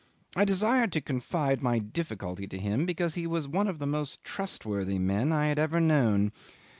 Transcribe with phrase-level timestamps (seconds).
[0.35, 4.23] I desired to confide my difficulty to him because he was one of the most
[4.23, 6.31] trustworthy men I had ever known.